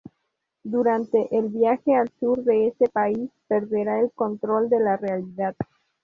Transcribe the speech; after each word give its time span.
Durante 0.63 1.27
el 1.37 1.49
viaje 1.49 1.93
al 1.93 2.09
sur 2.19 2.43
de 2.43 2.69
ese 2.69 2.89
país, 2.89 3.29
perderá 3.47 3.99
el 3.99 4.11
control 4.13 4.67
de 4.67 4.79
la 4.79 4.97
realidad. 4.97 5.55